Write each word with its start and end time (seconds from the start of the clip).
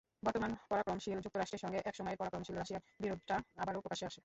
বর্তমান 0.23 0.51
পরাক্রমশীল 0.69 1.17
যুক্তরাষ্ট্রের 1.25 1.63
সঙ্গে 1.63 1.79
একসময়ের 1.81 2.19
পরাক্রমশীল 2.21 2.55
রাশিয়ার 2.57 2.85
বিরোধটা 2.99 3.35
আবারও 3.57 3.83
প্রকাশ্যে 3.83 4.07
আসে। 4.07 4.19